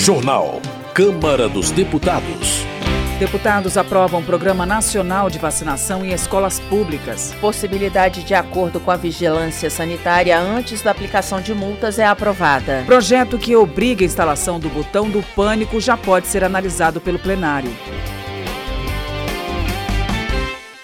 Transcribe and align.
Jornal. 0.00 0.62
Câmara 0.94 1.46
dos 1.46 1.70
Deputados. 1.70 2.64
Deputados 3.18 3.76
aprovam 3.76 4.24
Programa 4.24 4.64
Nacional 4.64 5.28
de 5.28 5.38
Vacinação 5.38 6.02
em 6.02 6.14
escolas 6.14 6.58
públicas. 6.58 7.34
Possibilidade 7.38 8.24
de 8.24 8.32
acordo 8.32 8.80
com 8.80 8.90
a 8.90 8.96
vigilância 8.96 9.68
sanitária 9.68 10.40
antes 10.40 10.80
da 10.80 10.90
aplicação 10.90 11.42
de 11.42 11.52
multas 11.52 11.98
é 11.98 12.06
aprovada. 12.06 12.82
Projeto 12.86 13.36
que 13.36 13.54
obriga 13.54 14.02
a 14.02 14.06
instalação 14.06 14.58
do 14.58 14.70
botão 14.70 15.10
do 15.10 15.22
pânico 15.34 15.78
já 15.78 15.98
pode 15.98 16.28
ser 16.28 16.42
analisado 16.42 16.98
pelo 16.98 17.18
plenário. 17.18 17.70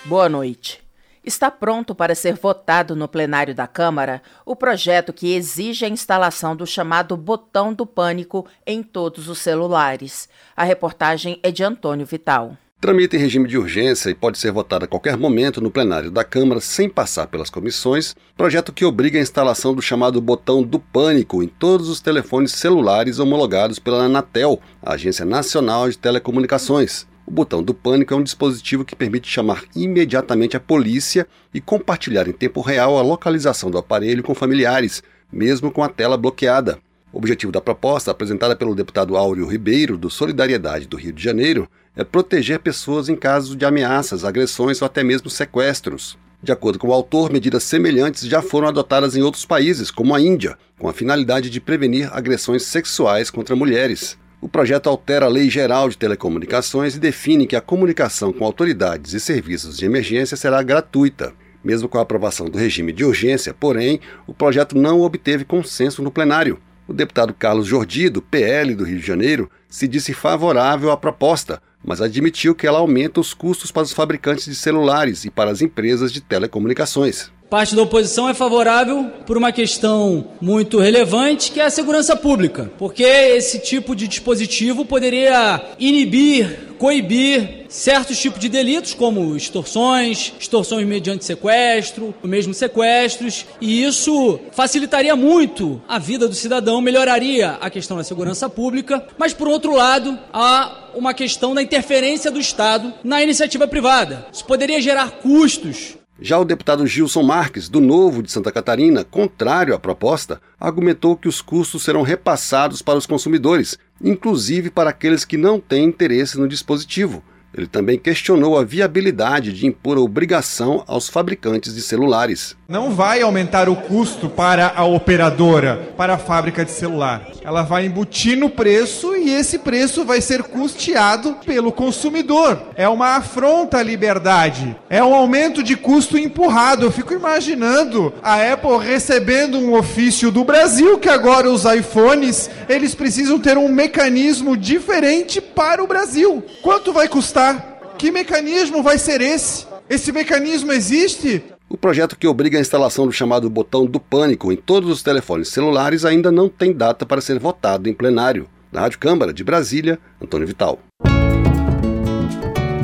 Boa 0.04 0.28
noite. 0.28 0.85
Está 1.26 1.50
pronto 1.50 1.92
para 1.92 2.14
ser 2.14 2.36
votado 2.36 2.94
no 2.94 3.08
plenário 3.08 3.52
da 3.52 3.66
Câmara 3.66 4.22
o 4.44 4.54
projeto 4.54 5.12
que 5.12 5.34
exige 5.34 5.84
a 5.84 5.88
instalação 5.88 6.54
do 6.54 6.64
chamado 6.64 7.16
botão 7.16 7.74
do 7.74 7.84
pânico 7.84 8.46
em 8.64 8.80
todos 8.80 9.28
os 9.28 9.40
celulares. 9.40 10.28
A 10.56 10.62
reportagem 10.62 11.40
é 11.42 11.50
de 11.50 11.64
Antônio 11.64 12.06
Vital. 12.06 12.56
Tramita 12.80 13.16
em 13.16 13.18
regime 13.18 13.48
de 13.48 13.58
urgência 13.58 14.08
e 14.08 14.14
pode 14.14 14.38
ser 14.38 14.52
votado 14.52 14.84
a 14.84 14.88
qualquer 14.88 15.16
momento 15.16 15.60
no 15.60 15.68
plenário 15.68 16.12
da 16.12 16.22
Câmara 16.22 16.60
sem 16.60 16.88
passar 16.88 17.26
pelas 17.26 17.50
comissões, 17.50 18.14
projeto 18.36 18.72
que 18.72 18.84
obriga 18.84 19.18
a 19.18 19.22
instalação 19.22 19.74
do 19.74 19.82
chamado 19.82 20.20
botão 20.20 20.62
do 20.62 20.78
pânico 20.78 21.42
em 21.42 21.48
todos 21.48 21.88
os 21.88 22.00
telefones 22.00 22.52
celulares 22.52 23.18
homologados 23.18 23.80
pela 23.80 24.04
Anatel, 24.04 24.60
a 24.80 24.92
Agência 24.92 25.24
Nacional 25.24 25.90
de 25.90 25.98
Telecomunicações. 25.98 27.04
O 27.26 27.30
botão 27.30 27.60
do 27.60 27.74
pânico 27.74 28.14
é 28.14 28.16
um 28.16 28.22
dispositivo 28.22 28.84
que 28.84 28.94
permite 28.94 29.28
chamar 29.28 29.64
imediatamente 29.74 30.56
a 30.56 30.60
polícia 30.60 31.26
e 31.52 31.60
compartilhar 31.60 32.28
em 32.28 32.32
tempo 32.32 32.60
real 32.60 32.96
a 32.96 33.02
localização 33.02 33.68
do 33.68 33.78
aparelho 33.78 34.22
com 34.22 34.32
familiares, 34.32 35.02
mesmo 35.32 35.72
com 35.72 35.82
a 35.82 35.88
tela 35.88 36.16
bloqueada. 36.16 36.78
O 37.12 37.18
objetivo 37.18 37.50
da 37.50 37.60
proposta, 37.60 38.12
apresentada 38.12 38.54
pelo 38.54 38.76
deputado 38.76 39.16
Áureo 39.16 39.46
Ribeiro, 39.46 39.98
do 39.98 40.08
Solidariedade 40.08 40.86
do 40.86 40.96
Rio 40.96 41.12
de 41.12 41.22
Janeiro, 41.22 41.68
é 41.96 42.04
proteger 42.04 42.60
pessoas 42.60 43.08
em 43.08 43.16
caso 43.16 43.56
de 43.56 43.64
ameaças, 43.64 44.24
agressões 44.24 44.80
ou 44.80 44.86
até 44.86 45.02
mesmo 45.02 45.28
sequestros. 45.28 46.16
De 46.40 46.52
acordo 46.52 46.78
com 46.78 46.88
o 46.88 46.92
autor, 46.92 47.32
medidas 47.32 47.64
semelhantes 47.64 48.22
já 48.28 48.40
foram 48.40 48.68
adotadas 48.68 49.16
em 49.16 49.22
outros 49.22 49.44
países, 49.44 49.90
como 49.90 50.14
a 50.14 50.20
Índia, 50.20 50.56
com 50.78 50.88
a 50.88 50.92
finalidade 50.92 51.50
de 51.50 51.60
prevenir 51.60 52.08
agressões 52.12 52.62
sexuais 52.62 53.30
contra 53.30 53.56
mulheres. 53.56 54.16
O 54.38 54.48
projeto 54.48 54.88
altera 54.90 55.24
a 55.24 55.30
Lei 55.30 55.48
Geral 55.48 55.88
de 55.88 55.96
Telecomunicações 55.96 56.94
e 56.94 57.00
define 57.00 57.46
que 57.46 57.56
a 57.56 57.60
comunicação 57.60 58.32
com 58.32 58.44
autoridades 58.44 59.14
e 59.14 59.20
serviços 59.20 59.78
de 59.78 59.86
emergência 59.86 60.36
será 60.36 60.62
gratuita. 60.62 61.32
Mesmo 61.64 61.88
com 61.88 61.98
a 61.98 62.02
aprovação 62.02 62.46
do 62.46 62.58
regime 62.58 62.92
de 62.92 63.02
urgência, 63.02 63.54
porém, 63.54 63.98
o 64.26 64.34
projeto 64.34 64.76
não 64.76 65.00
obteve 65.00 65.44
consenso 65.44 66.02
no 66.02 66.10
plenário. 66.10 66.58
O 66.86 66.92
deputado 66.92 67.32
Carlos 67.32 67.66
Jordi, 67.66 68.10
do 68.10 68.20
PL 68.20 68.74
do 68.74 68.84
Rio 68.84 69.00
de 69.00 69.06
Janeiro, 69.06 69.50
se 69.68 69.88
disse 69.88 70.12
favorável 70.12 70.90
à 70.90 70.96
proposta, 70.96 71.60
mas 71.82 72.00
admitiu 72.00 72.54
que 72.54 72.66
ela 72.66 72.78
aumenta 72.78 73.20
os 73.20 73.32
custos 73.32 73.72
para 73.72 73.82
os 73.82 73.92
fabricantes 73.92 74.44
de 74.44 74.54
celulares 74.54 75.24
e 75.24 75.30
para 75.30 75.50
as 75.50 75.62
empresas 75.62 76.12
de 76.12 76.20
telecomunicações. 76.20 77.32
Parte 77.48 77.76
da 77.76 77.82
oposição 77.82 78.28
é 78.28 78.34
favorável 78.34 79.04
por 79.24 79.36
uma 79.36 79.52
questão 79.52 80.26
muito 80.40 80.80
relevante, 80.80 81.52
que 81.52 81.60
é 81.60 81.64
a 81.64 81.70
segurança 81.70 82.16
pública, 82.16 82.72
porque 82.76 83.04
esse 83.04 83.60
tipo 83.60 83.94
de 83.94 84.08
dispositivo 84.08 84.84
poderia 84.84 85.64
inibir, 85.78 86.74
coibir 86.76 87.66
certos 87.68 88.18
tipos 88.18 88.40
de 88.40 88.48
delitos, 88.48 88.94
como 88.94 89.36
extorsões, 89.36 90.32
extorsões 90.40 90.84
mediante 90.86 91.24
sequestro, 91.24 92.12
ou 92.20 92.28
mesmo 92.28 92.52
sequestros, 92.52 93.46
e 93.60 93.84
isso 93.84 94.40
facilitaria 94.50 95.14
muito 95.14 95.80
a 95.86 96.00
vida 96.00 96.26
do 96.26 96.34
cidadão, 96.34 96.80
melhoraria 96.80 97.58
a 97.60 97.70
questão 97.70 97.96
da 97.96 98.02
segurança 98.02 98.48
pública, 98.48 99.06
mas 99.16 99.32
por 99.32 99.46
outro 99.46 99.72
lado, 99.72 100.18
há 100.32 100.90
uma 100.96 101.14
questão 101.14 101.54
da 101.54 101.62
interferência 101.62 102.30
do 102.30 102.40
Estado 102.40 102.92
na 103.04 103.22
iniciativa 103.22 103.68
privada. 103.68 104.26
Isso 104.32 104.44
poderia 104.44 104.80
gerar 104.80 105.12
custos 105.22 105.95
já 106.20 106.38
o 106.38 106.44
deputado 106.44 106.86
Gilson 106.86 107.22
Marques, 107.22 107.68
do 107.68 107.80
Novo 107.80 108.22
de 108.22 108.32
Santa 108.32 108.50
Catarina, 108.50 109.04
contrário 109.04 109.74
à 109.74 109.78
proposta, 109.78 110.40
argumentou 110.58 111.16
que 111.16 111.28
os 111.28 111.42
custos 111.42 111.82
serão 111.82 112.02
repassados 112.02 112.80
para 112.80 112.98
os 112.98 113.06
consumidores, 113.06 113.78
inclusive 114.02 114.70
para 114.70 114.90
aqueles 114.90 115.24
que 115.24 115.36
não 115.36 115.60
têm 115.60 115.84
interesse 115.84 116.38
no 116.38 116.48
dispositivo, 116.48 117.22
ele 117.56 117.66
também 117.66 117.98
questionou 117.98 118.58
a 118.58 118.64
viabilidade 118.64 119.50
de 119.50 119.66
impor 119.66 119.96
a 119.96 120.00
obrigação 120.00 120.84
aos 120.86 121.08
fabricantes 121.08 121.74
de 121.74 121.80
celulares. 121.80 122.54
Não 122.68 122.90
vai 122.90 123.22
aumentar 123.22 123.68
o 123.68 123.76
custo 123.76 124.28
para 124.28 124.72
a 124.74 124.84
operadora, 124.84 125.94
para 125.96 126.14
a 126.14 126.18
fábrica 126.18 126.64
de 126.64 126.72
celular. 126.72 127.28
Ela 127.44 127.62
vai 127.62 127.86
embutir 127.86 128.36
no 128.36 128.50
preço 128.50 129.14
e 129.14 129.30
esse 129.30 129.60
preço 129.60 130.04
vai 130.04 130.20
ser 130.20 130.42
custeado 130.42 131.36
pelo 131.46 131.70
consumidor. 131.70 132.60
É 132.74 132.88
uma 132.88 133.18
afronta 133.18 133.78
à 133.78 133.82
liberdade. 133.84 134.76
É 134.90 135.00
um 135.00 135.14
aumento 135.14 135.62
de 135.62 135.76
custo 135.76 136.18
empurrado. 136.18 136.84
Eu 136.86 136.90
fico 136.90 137.14
imaginando 137.14 138.12
a 138.20 138.52
Apple 138.52 138.78
recebendo 138.78 139.60
um 139.60 139.72
ofício 139.74 140.32
do 140.32 140.42
Brasil 140.42 140.98
que 140.98 141.08
agora 141.08 141.48
os 141.48 141.64
iPhones, 141.64 142.50
eles 142.68 142.96
precisam 142.96 143.38
ter 143.38 143.56
um 143.56 143.68
mecanismo 143.68 144.56
diferente 144.56 145.40
para 145.40 145.84
o 145.84 145.86
Brasil. 145.86 146.44
Quanto 146.62 146.92
vai 146.92 147.06
custar 147.06 147.94
que 147.96 148.10
mecanismo 148.10 148.82
vai 148.82 148.98
ser 148.98 149.20
esse? 149.20 149.66
Esse 149.88 150.10
mecanismo 150.10 150.72
existe? 150.72 151.44
O 151.68 151.76
projeto 151.76 152.16
que 152.16 152.28
obriga 152.28 152.58
a 152.58 152.60
instalação 152.60 153.06
do 153.06 153.12
chamado 153.12 153.50
botão 153.50 153.86
do 153.86 153.98
pânico 153.98 154.52
em 154.52 154.56
todos 154.56 154.88
os 154.88 155.02
telefones 155.02 155.48
celulares 155.48 156.04
ainda 156.04 156.30
não 156.30 156.48
tem 156.48 156.72
data 156.72 157.04
para 157.04 157.20
ser 157.20 157.40
votado 157.40 157.88
em 157.88 157.92
plenário. 157.92 158.46
Na 158.70 158.82
Rádio 158.82 159.00
Câmara 159.00 159.32
de 159.32 159.42
Brasília, 159.42 159.98
Antônio 160.22 160.46
Vital. 160.46 160.78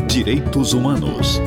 Direitos 0.08 0.72
Humanos. 0.72 1.40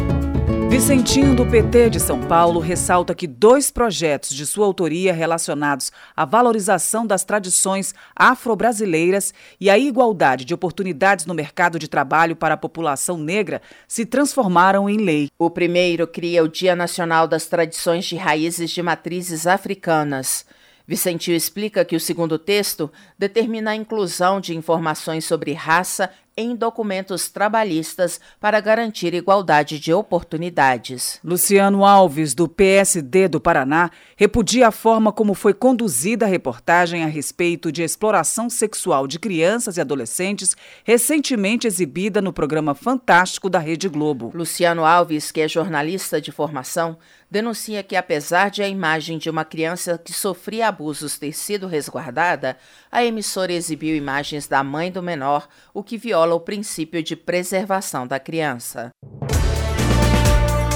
Vicentinho 0.76 1.34
do 1.34 1.46
PT 1.46 1.92
de 1.92 2.02
São 2.02 2.20
Paulo 2.20 2.60
ressalta 2.60 3.16
que 3.16 3.26
dois 3.26 3.72
projetos 3.72 4.32
de 4.32 4.46
sua 4.46 4.66
autoria 4.66 5.14
relacionados 5.14 5.90
à 6.14 6.26
valorização 6.26 7.08
das 7.08 7.24
tradições 7.24 7.96
afro-brasileiras 8.14 9.34
e 9.58 9.70
à 9.70 9.80
igualdade 9.80 10.44
de 10.44 10.54
oportunidades 10.54 11.26
no 11.26 11.34
mercado 11.34 11.80
de 11.80 11.88
trabalho 11.88 12.36
para 12.36 12.56
a 12.56 12.58
população 12.58 13.18
negra 13.18 13.62
se 13.88 14.06
transformaram 14.06 14.90
em 14.90 14.98
lei. 14.98 15.30
O 15.40 15.50
primeiro 15.50 16.06
cria 16.06 16.44
o 16.44 16.50
Dia 16.50 16.76
Nacional 16.76 17.26
das 17.26 17.46
Tradições 17.46 18.04
de 18.04 18.18
Raízes 18.18 18.70
de 18.70 18.82
Matrizes 18.82 19.48
Africanas. 19.48 20.46
Vicentinho 20.86 21.38
explica 21.38 21.86
que 21.86 21.96
o 21.96 22.02
segundo 22.02 22.38
texto 22.38 22.92
determina 23.18 23.72
a 23.72 23.76
inclusão 23.76 24.42
de 24.42 24.56
informações 24.56 25.24
sobre 25.24 25.54
raça 25.54 26.12
em 26.38 26.54
documentos 26.54 27.30
trabalhistas 27.30 28.20
para 28.42 28.60
garantir 28.60 29.14
igualdade 29.14 29.80
de 29.80 29.94
oportunidades. 29.94 31.18
Luciano 31.24 31.86
Alves, 31.86 32.34
do 32.34 32.48
PSD 32.50 33.30
do 33.30 33.40
Paraná, 33.40 33.90
repudia 34.18 34.68
a 34.68 34.72
forma 34.72 35.14
como 35.14 35.34
foi 35.34 35.54
conduzida 35.54 36.26
a 36.26 36.30
reportagem 36.30 37.04
a 37.04 37.08
respeito 37.08 37.72
de 37.72 37.84
exploração 37.84 38.50
sexual 38.50 39.08
de 39.08 39.18
crianças 39.18 39.78
e 39.78 39.82
adolescentes, 39.82 40.58
recentemente 40.84 41.68
exibida 41.68 42.22
no 42.22 42.34
programa 42.34 42.76
Fantástico 42.76 43.50
da 43.50 43.60
Rede 43.60 43.88
Globo. 43.88 44.32
Luciano 44.36 44.84
Alves, 44.84 45.32
que 45.32 45.40
é 45.40 45.48
jornalista 45.48 46.20
de 46.20 46.34
formação, 46.34 46.98
denuncia 47.30 47.84
que, 47.84 47.96
apesar 47.96 48.50
de 48.50 48.62
a 48.62 48.68
imagem 48.68 49.18
de 49.18 49.30
uma 49.30 49.44
criança 49.44 49.98
que 49.98 50.14
sofria 50.14 50.68
abusos 50.68 51.18
ter 51.18 51.34
sido 51.34 51.68
resguardada, 51.68 52.58
a 52.92 53.04
emissora 53.04 53.52
exibiu 53.52 53.96
imagens 53.96 54.48
da 54.48 54.64
mãe 54.64 54.92
do 54.92 55.02
menor, 55.02 55.48
o 55.74 55.84
que 55.84 55.98
viola 56.26 56.36
o 56.36 56.40
princípio 56.40 57.04
de 57.04 57.16
preservação 57.16 58.08
da 58.08 58.20
criança. 58.20 58.90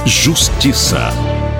Justiça. 0.06 1.10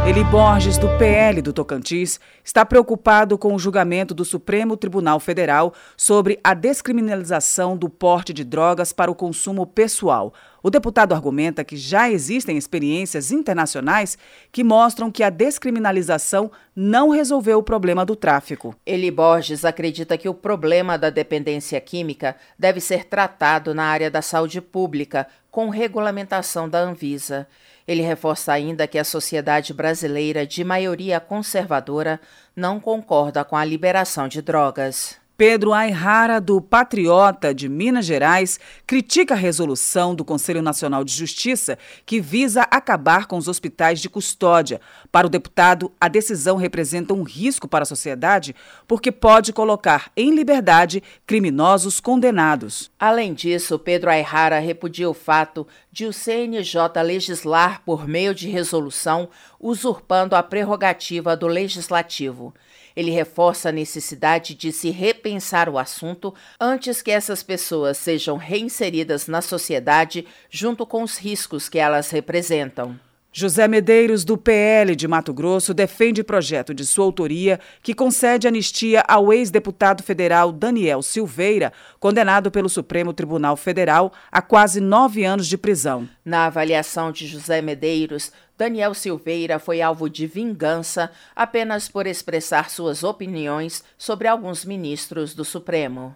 Eli 0.10 0.24
Borges, 0.24 0.80
do 0.80 0.88
PL 0.98 1.40
do 1.40 1.54
Tocantins, 1.54 2.20
está 2.44 2.66
preocupado 2.66 3.38
com 3.38 3.54
o 3.54 3.60
julgamento 3.60 4.12
do 4.12 4.26
Supremo 4.26 4.76
Tribunal 4.76 5.20
Federal 5.20 5.72
sobre 5.96 6.40
a 6.44 6.56
descriminalização 6.56 7.78
do 7.78 7.88
porte 7.88 8.34
de 8.34 8.44
drogas 8.44 8.92
para 8.92 9.12
o 9.12 9.16
consumo 9.16 9.68
pessoal. 9.68 10.34
O 10.64 10.72
deputado 10.72 11.14
argumenta 11.14 11.64
que 11.64 11.78
já 11.78 12.10
existem 12.10 12.58
experiências 12.58 13.32
internacionais 13.32 14.18
que 14.52 14.64
mostram 14.64 15.12
que 15.12 15.22
a 15.22 15.30
descriminalização 15.30 16.52
não 16.76 17.10
resolveu 17.10 17.60
o 17.60 17.64
problema 17.64 18.04
do 18.04 18.16
tráfico. 18.16 18.76
Eli 18.88 19.12
Borges 19.12 19.64
acredita 19.64 20.18
que 20.18 20.28
o 20.28 20.34
problema 20.34 20.98
da 20.98 21.12
dependência 21.12 21.80
química 21.80 22.36
deve 22.58 22.82
ser 22.82 23.06
tratado 23.06 23.76
na 23.76 23.84
área 23.84 24.10
da 24.10 24.24
saúde 24.24 24.60
pública, 24.60 25.28
com 25.52 25.70
regulamentação 25.70 26.68
da 26.68 26.80
Anvisa. 26.80 27.48
Ele 27.90 28.04
reforça 28.04 28.54
ainda 28.54 28.86
que 28.86 29.00
a 29.00 29.04
sociedade 29.04 29.74
brasileira, 29.74 30.46
de 30.46 30.64
maioria 30.64 31.20
conservadora, 31.20 32.22
não 32.56 32.80
concorda 32.80 33.44
com 33.44 33.58
a 33.58 33.66
liberação 33.66 34.28
de 34.28 34.44
drogas. 34.44 35.18
Pedro 35.40 35.72
Ayrara, 35.72 36.42
do 36.42 36.60
Patriota 36.60 37.56
de 37.56 37.70
Minas 37.70 38.06
Gerais, 38.06 38.60
critica 38.86 39.36
a 39.36 39.38
resolução 39.38 40.14
do 40.14 40.26
Conselho 40.26 40.62
Nacional 40.62 41.02
de 41.02 41.14
Justiça 41.14 41.78
que 42.06 42.20
visa 42.20 42.64
acabar 42.64 43.26
com 43.26 43.38
os 43.38 43.48
hospitais 43.48 44.02
de 44.02 44.10
custódia. 44.10 44.82
Para 45.10 45.28
o 45.28 45.30
deputado, 45.30 45.94
a 45.98 46.10
decisão 46.10 46.58
representa 46.58 47.14
um 47.14 47.24
risco 47.24 47.70
para 47.70 47.84
a 47.84 47.86
sociedade 47.86 48.54
porque 48.86 49.14
pode 49.14 49.54
colocar 49.54 50.12
em 50.14 50.36
liberdade 50.36 51.02
criminosos 51.26 52.02
condenados. 52.02 52.92
Além 53.00 53.34
disso, 53.34 53.80
Pedro 53.80 54.10
Ayrara 54.10 54.60
repudia 54.60 55.10
o 55.10 55.14
fato 55.14 55.66
de 55.90 56.06
o 56.06 56.12
CNJ 56.12 57.02
legislar 57.02 57.82
por 57.86 58.06
meio 58.06 58.36
de 58.36 58.50
resolução, 58.50 59.30
usurpando 59.58 60.36
a 60.36 60.44
prerrogativa 60.44 61.38
do 61.38 61.48
legislativo. 61.48 62.54
Ele 63.00 63.12
reforça 63.12 63.70
a 63.70 63.72
necessidade 63.72 64.54
de 64.54 64.74
se 64.74 64.90
repensar 64.90 65.70
o 65.70 65.78
assunto 65.78 66.36
antes 66.60 67.02
que 67.02 67.10
essas 67.10 67.42
pessoas 67.42 67.98
sejam 67.98 68.36
reinseridas 68.36 69.26
na 69.26 69.42
sociedade 69.42 70.28
junto 70.50 70.86
com 70.86 71.02
os 71.02 71.18
riscos 71.18 71.70
que 71.70 71.80
elas 71.80 72.10
representam. 72.10 73.00
José 73.32 73.68
Medeiros, 73.68 74.26
do 74.26 74.36
PL 74.38 74.96
de 74.96 75.08
Mato 75.08 75.32
Grosso, 75.32 75.72
defende 75.72 76.24
projeto 76.24 76.74
de 76.74 76.84
sua 76.84 77.06
autoria 77.06 77.60
que 77.84 77.94
concede 77.94 78.48
anistia 78.48 79.04
ao 79.08 79.32
ex-deputado 79.32 80.02
federal 80.02 80.52
Daniel 80.52 81.04
Silveira, 81.04 81.72
condenado 82.00 82.50
pelo 82.50 82.68
Supremo 82.68 83.14
Tribunal 83.14 83.56
Federal 83.56 84.12
a 84.32 84.42
quase 84.42 84.82
nove 84.82 85.24
anos 85.24 85.46
de 85.46 85.58
prisão. 85.58 86.10
Na 86.26 86.48
avaliação 86.48 87.12
de 87.12 87.28
José 87.28 87.62
Medeiros, 87.62 88.32
Daniel 88.58 88.96
Silveira 88.96 89.60
foi 89.60 89.80
alvo 89.80 90.10
de 90.10 90.26
vingança 90.26 91.12
apenas 91.36 91.88
por 91.88 92.08
expressar 92.08 92.70
suas 92.70 93.04
opiniões 93.04 93.84
sobre 93.98 94.28
alguns 94.28 94.66
ministros 94.66 95.36
do 95.36 95.46
Supremo. 95.46 96.16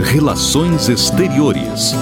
Relações 0.00 0.88
Exteriores. 0.88 1.92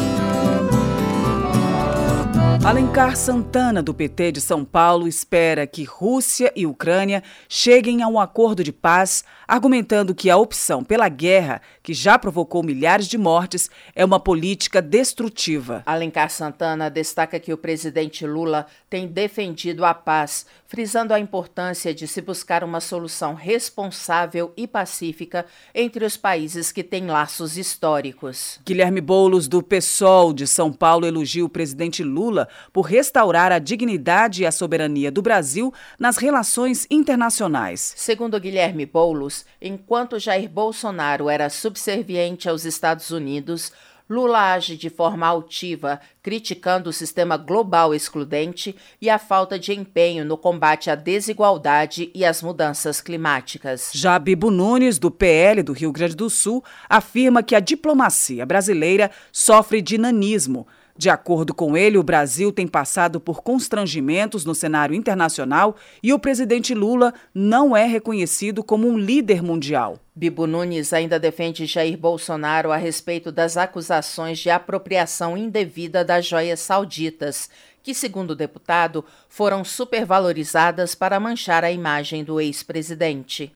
Alencar 2.67 3.15
Santana, 3.15 3.81
do 3.81 3.95
PT 3.95 4.33
de 4.33 4.41
São 4.41 4.65
Paulo, 4.65 5.07
espera 5.07 5.69
que 5.69 5.85
Rússia 5.85 6.53
e 6.57 6.67
Ucrânia 6.67 7.23
cheguem 7.49 8.03
a 8.03 8.09
um 8.09 8.19
acordo 8.19 8.65
de 8.65 8.73
paz, 8.73 9.23
argumentando 9.47 10.13
que 10.13 10.29
a 10.29 10.37
opção 10.37 10.83
pela 10.83 11.09
guerra, 11.09 11.63
que 11.81 11.95
já 11.95 12.19
provocou 12.19 12.65
milhares 12.65 13.07
de 13.07 13.17
mortes, 13.17 13.71
é 13.95 14.05
uma 14.05 14.19
política 14.19 14.83
destrutiva. 14.83 15.85
Alencar 15.87 16.29
Santana 16.29 16.91
destaca 16.91 17.39
que 17.39 17.53
o 17.53 17.57
presidente 17.57 18.27
Lula 18.27 18.67
tem 18.91 19.07
defendido 19.07 19.85
a 19.85 19.95
paz, 19.95 20.45
frisando 20.67 21.15
a 21.15 21.21
importância 21.21 21.95
de 21.95 22.09
se 22.09 22.21
buscar 22.21 22.65
uma 22.65 22.81
solução 22.81 23.35
responsável 23.35 24.53
e 24.57 24.67
pacífica 24.67 25.47
entre 25.73 26.05
os 26.05 26.17
países 26.17 26.73
que 26.73 26.83
têm 26.83 27.07
laços 27.07 27.57
históricos. 27.57 28.59
Guilherme 28.67 29.01
Boulos, 29.01 29.47
do 29.47 29.63
PSOL 29.63 30.33
de 30.33 30.49
São 30.49 30.73
Paulo, 30.73 31.07
elogia 31.07 31.45
o 31.45 31.49
presidente 31.49 32.03
Lula 32.03 32.49
por 32.73 32.83
restaurar 32.83 33.53
a 33.53 33.59
dignidade 33.59 34.43
e 34.43 34.47
a 34.47 34.53
soberania 34.53 35.11
do 35.11 35.23
Brasil 35.23 35.73
nas 35.99 36.17
relações 36.17 36.87
internacionais. 36.91 37.95
Segundo 37.97 38.39
Guilherme 38.41 38.87
Boulos, 38.87 39.45
enquanto 39.61 40.19
Jair 40.19 40.49
Bolsonaro 40.49 41.29
era 41.29 41.49
subserviente 41.51 42.49
aos 42.49 42.65
Estados 42.65 43.11
Unidos, 43.11 43.73
Lula 44.09 44.53
age 44.53 44.77
de 44.77 44.89
forma 44.89 45.27
altiva, 45.27 46.01
criticando 46.23 46.91
o 46.91 46.93
sistema 46.93 47.37
global 47.37 47.93
excludente 47.93 48.77
e 49.03 49.11
a 49.11 49.19
falta 49.19 49.59
de 49.59 49.73
empenho 49.73 50.25
no 50.25 50.39
combate 50.39 50.89
à 50.89 50.95
desigualdade 50.95 52.13
e 52.15 52.25
às 52.25 52.41
mudanças 52.41 53.01
climáticas. 53.01 53.91
Já 53.93 54.17
Bibo 54.17 54.49
Nunes, 54.49 55.01
do 55.01 55.11
PL 55.11 55.61
do 55.61 55.73
Rio 55.73 55.91
Grande 55.91 56.15
do 56.15 56.31
Sul, 56.31 56.63
afirma 56.89 57.43
que 57.43 57.57
a 57.57 57.61
diplomacia 57.61 58.47
brasileira 58.47 59.11
sofre 59.33 59.83
de 59.83 59.99
nanismo 59.99 60.69
de 60.99 61.11
acordo 61.11 61.55
com 61.55 61.77
ele, 61.77 61.99
o 61.99 62.03
Brasil 62.03 62.51
tem 62.51 62.67
passado 62.67 63.21
por 63.21 63.43
constrangimentos 63.43 64.45
no 64.45 64.55
cenário 64.55 64.95
internacional 64.95 65.77
e 66.03 66.13
o 66.13 66.19
presidente 66.19 66.75
Lula 66.75 67.13
não 67.35 67.77
é 67.77 67.85
reconhecido 67.85 68.65
como 68.65 68.89
um 68.89 68.99
líder 68.99 69.43
mundial. 69.43 69.99
Bibo 70.15 70.47
Nunes 70.47 70.93
ainda 70.95 71.21
defende 71.21 71.67
Jair 71.67 71.99
Bolsonaro 71.99 72.73
a 72.73 72.77
respeito 72.77 73.31
das 73.31 73.57
acusações 73.57 74.39
de 74.39 74.49
apropriação 74.49 75.37
indevida 75.37 76.03
das 76.03 76.25
joias 76.25 76.61
sauditas, 76.61 77.51
que, 77.83 77.95
segundo 77.95 78.31
o 78.31 78.37
deputado, 78.37 79.05
foram 79.29 79.63
supervalorizadas 79.63 80.95
para 80.95 81.21
manchar 81.21 81.63
a 81.65 81.71
imagem 81.71 82.25
do 82.25 82.41
ex-presidente. 82.41 83.53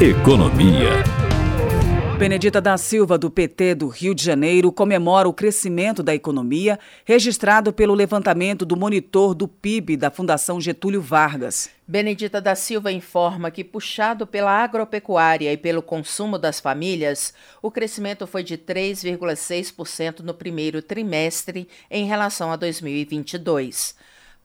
Economia. 0.00 1.27
Benedita 2.18 2.60
da 2.60 2.76
Silva, 2.76 3.16
do 3.16 3.30
PT 3.30 3.76
do 3.76 3.86
Rio 3.86 4.12
de 4.12 4.24
Janeiro, 4.24 4.72
comemora 4.72 5.28
o 5.28 5.32
crescimento 5.32 6.02
da 6.02 6.12
economia 6.12 6.76
registrado 7.04 7.72
pelo 7.72 7.94
levantamento 7.94 8.66
do 8.66 8.76
monitor 8.76 9.36
do 9.36 9.46
PIB 9.46 9.96
da 9.96 10.10
Fundação 10.10 10.60
Getúlio 10.60 11.00
Vargas. 11.00 11.70
Benedita 11.86 12.40
da 12.40 12.56
Silva 12.56 12.90
informa 12.90 13.52
que, 13.52 13.62
puxado 13.62 14.26
pela 14.26 14.50
agropecuária 14.50 15.52
e 15.52 15.56
pelo 15.56 15.80
consumo 15.80 16.36
das 16.38 16.58
famílias, 16.58 17.32
o 17.62 17.70
crescimento 17.70 18.26
foi 18.26 18.42
de 18.42 18.58
3,6% 18.58 20.18
no 20.18 20.34
primeiro 20.34 20.82
trimestre 20.82 21.68
em 21.88 22.04
relação 22.04 22.50
a 22.50 22.56
2022. 22.56 23.94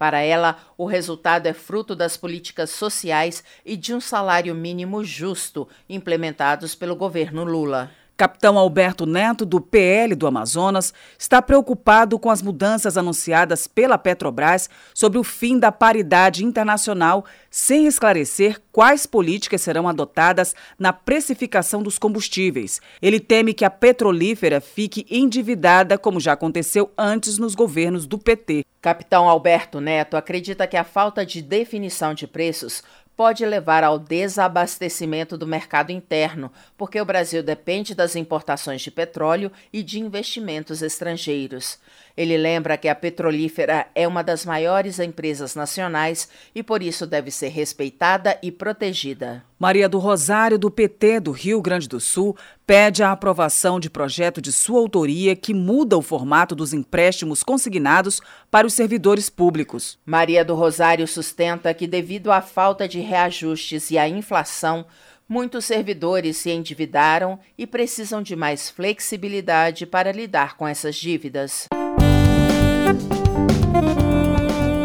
Para 0.03 0.19
ela, 0.19 0.57
o 0.77 0.85
resultado 0.85 1.47
é 1.47 1.53
fruto 1.53 1.95
das 1.95 2.17
políticas 2.17 2.71
sociais 2.71 3.41
e 3.63 3.77
de 3.77 3.93
um 3.93 4.01
salário 4.01 4.53
mínimo 4.53 5.01
justo 5.01 5.65
implementados 5.87 6.75
pelo 6.75 6.93
governo 6.93 7.45
Lula. 7.45 7.89
Capitão 8.15 8.59
Alberto 8.59 9.07
Neto, 9.07 9.43
do 9.43 9.59
PL 9.59 10.13
do 10.13 10.27
Amazonas, 10.27 10.93
está 11.17 11.41
preocupado 11.41 12.19
com 12.19 12.29
as 12.29 12.43
mudanças 12.43 12.95
anunciadas 12.95 13.65
pela 13.65 13.97
Petrobras 13.97 14.69
sobre 14.93 15.17
o 15.17 15.23
fim 15.23 15.57
da 15.57 15.71
paridade 15.71 16.45
internacional, 16.45 17.25
sem 17.49 17.87
esclarecer 17.87 18.61
quais 18.71 19.07
políticas 19.07 19.61
serão 19.61 19.87
adotadas 19.87 20.55
na 20.77 20.93
precificação 20.93 21.81
dos 21.81 21.97
combustíveis. 21.97 22.79
Ele 23.01 23.19
teme 23.19 23.53
que 23.53 23.65
a 23.65 23.69
petrolífera 23.69 24.61
fique 24.61 25.07
endividada, 25.09 25.97
como 25.97 26.19
já 26.19 26.33
aconteceu 26.33 26.91
antes 26.95 27.39
nos 27.39 27.55
governos 27.55 28.05
do 28.05 28.19
PT. 28.19 28.63
Capitão 28.83 29.29
Alberto 29.29 29.79
Neto 29.79 30.17
acredita 30.17 30.67
que 30.67 30.75
a 30.75 30.83
falta 30.83 31.25
de 31.25 31.41
definição 31.41 32.13
de 32.13 32.27
preços 32.27 32.83
pode 33.15 33.45
levar 33.45 33.83
ao 33.83 33.99
desabastecimento 33.99 35.37
do 35.37 35.47
mercado 35.47 35.91
interno, 35.91 36.51
porque 36.77 36.99
o 36.99 37.05
Brasil 37.05 37.43
depende 37.43 37.93
das 37.93 38.15
importações 38.15 38.81
de 38.81 38.89
petróleo 38.91 39.51
e 39.71 39.83
de 39.83 39.99
investimentos 39.99 40.81
estrangeiros. 40.81 41.77
Ele 42.15 42.37
lembra 42.37 42.77
que 42.77 42.87
a 42.87 42.93
petrolífera 42.93 43.87
é 43.95 44.07
uma 44.07 44.23
das 44.23 44.45
maiores 44.45 44.99
empresas 44.99 45.55
nacionais 45.55 46.29
e 46.53 46.61
por 46.61 46.83
isso 46.83 47.07
deve 47.07 47.31
ser 47.31 47.49
respeitada 47.49 48.37
e 48.43 48.51
protegida. 48.51 49.43
Maria 49.57 49.89
do 49.89 49.97
Rosário, 49.97 50.59
do 50.59 50.69
PT 50.69 51.21
do 51.21 51.31
Rio 51.31 51.61
Grande 51.61 51.87
do 51.87 51.99
Sul, 51.99 52.37
pede 52.67 53.01
a 53.01 53.11
aprovação 53.11 53.79
de 53.79 53.89
projeto 53.89 54.41
de 54.41 54.51
sua 54.51 54.79
autoria 54.79 55.35
que 55.35 55.53
muda 55.53 55.97
o 55.97 56.01
formato 56.01 56.53
dos 56.53 56.73
empréstimos 56.73 57.41
consignados 57.41 58.21
para 58.51 58.67
os 58.67 58.73
servidores 58.73 59.29
públicos. 59.29 59.97
Maria 60.05 60.45
do 60.45 60.53
Rosário 60.53 61.07
sustenta 61.07 61.73
que, 61.73 61.87
devido 61.87 62.31
à 62.31 62.41
falta 62.41 62.87
de 62.87 62.99
reajustes 62.99 63.89
e 63.89 63.97
à 63.97 64.07
inflação, 64.07 64.85
muitos 65.27 65.65
servidores 65.65 66.37
se 66.37 66.51
endividaram 66.51 67.39
e 67.57 67.65
precisam 67.65 68.21
de 68.21 68.35
mais 68.35 68.69
flexibilidade 68.69 69.85
para 69.85 70.11
lidar 70.11 70.55
com 70.57 70.67
essas 70.67 70.95
dívidas. 70.95 71.67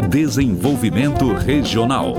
Desenvolvimento 0.09 1.33
Regional. 1.33 2.15